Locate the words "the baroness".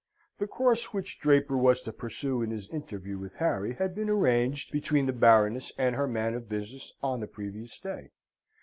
5.05-5.71